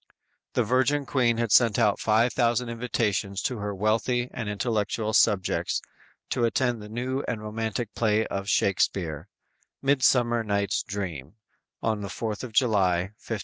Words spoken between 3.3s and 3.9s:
to her